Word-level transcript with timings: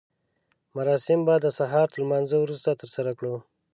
مراسم 0.75 1.19
به 1.27 1.35
د 1.39 1.45
سهار 1.57 1.87
تر 1.91 1.97
لمانځه 2.03 2.37
وروسته 2.39 2.69
ترسره 2.81 3.11
کړو. 3.19 3.35